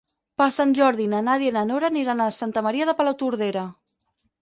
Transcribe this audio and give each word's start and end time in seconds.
Per 0.41 0.45
Sant 0.55 0.71
Jordi 0.79 1.05
na 1.11 1.19
Nàdia 1.27 1.53
i 1.53 1.55
na 1.59 1.63
Nora 1.73 1.91
aniran 1.95 2.25
a 2.25 2.33
Santa 2.41 2.67
Maria 2.71 2.91
de 2.93 2.99
Palautordera. 3.03 3.71